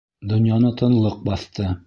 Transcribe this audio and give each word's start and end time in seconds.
Донъяны 0.31 0.71
тынлыҡ 0.81 1.21
баҫты. 1.31 1.73